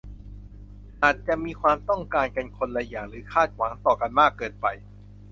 [1.03, 4.65] อาจจะมีความต้องการกันคนละอย่างหรือคาดหวังต่อกันมากเกินไป